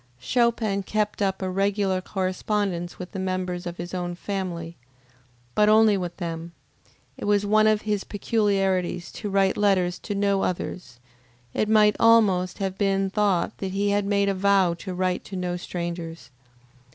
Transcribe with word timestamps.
Chopin 0.17 0.81
kept 0.81 1.21
up 1.21 1.43
a 1.43 1.49
regular 1.51 2.01
correspondence 2.01 2.97
with 2.97 3.11
the 3.11 3.19
members 3.19 3.67
of 3.67 3.77
his 3.77 3.93
own 3.93 4.15
family, 4.15 4.75
but 5.53 5.69
only 5.69 5.95
with 5.95 6.17
them. 6.17 6.53
It 7.17 7.25
was 7.25 7.45
one 7.45 7.67
of 7.67 7.83
his 7.83 8.03
peculiarities 8.03 9.11
to 9.11 9.29
write 9.29 9.57
letters 9.57 9.99
to 9.99 10.15
no 10.15 10.41
others; 10.41 10.99
it 11.53 11.69
might 11.69 11.95
almost 11.99 12.57
have 12.57 12.79
been 12.79 13.11
thought 13.11 13.55
that 13.59 13.73
he 13.73 13.91
had 13.91 14.05
made 14.07 14.27
a 14.27 14.33
vow 14.33 14.73
to 14.79 14.95
write 14.95 15.23
to 15.25 15.35
no 15.35 15.55
strangers. 15.55 16.31